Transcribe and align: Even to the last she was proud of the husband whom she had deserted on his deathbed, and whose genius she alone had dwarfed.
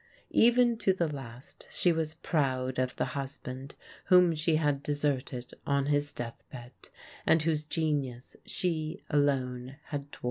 Even 0.33 0.79
to 0.79 0.93
the 0.93 1.07
last 1.07 1.67
she 1.69 1.91
was 1.91 2.15
proud 2.15 2.79
of 2.79 2.95
the 2.95 3.05
husband 3.13 3.75
whom 4.05 4.33
she 4.33 4.55
had 4.55 4.81
deserted 4.81 5.51
on 5.67 5.85
his 5.85 6.11
deathbed, 6.11 6.73
and 7.23 7.43
whose 7.43 7.65
genius 7.67 8.35
she 8.43 9.03
alone 9.11 9.75
had 9.89 10.09
dwarfed. 10.09 10.19